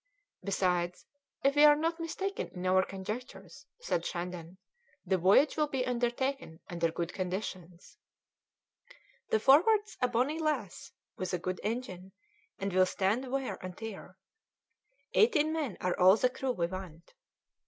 "Besides, 0.43 1.05
if 1.43 1.55
we 1.55 1.63
are 1.63 1.75
not 1.75 1.99
mistaken 1.99 2.47
in 2.47 2.65
our 2.65 2.83
conjectures," 2.83 3.67
said 3.81 4.03
Shandon, 4.03 4.57
"the 5.05 5.19
voyage 5.19 5.55
will 5.57 5.67
be 5.67 5.85
undertaken 5.85 6.59
under 6.67 6.91
good 6.91 7.13
conditions. 7.13 7.97
The 9.29 9.39
Forward's 9.39 9.97
a 10.01 10.07
bonny 10.07 10.39
lass, 10.39 10.91
with 11.17 11.35
a 11.35 11.37
good 11.37 11.59
engine, 11.61 12.13
and 12.57 12.73
will 12.73 12.87
stand 12.87 13.31
wear 13.31 13.59
and 13.63 13.77
tear. 13.77 14.17
Eighteen 15.13 15.53
men 15.53 15.77
are 15.81 15.95
all 15.99 16.15
the 16.15 16.31
crew 16.31 16.49
we 16.53 16.65
want." 16.65 17.13